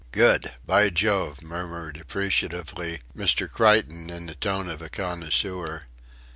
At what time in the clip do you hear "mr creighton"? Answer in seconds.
3.15-4.09